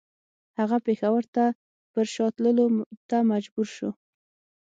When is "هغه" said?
0.59-0.77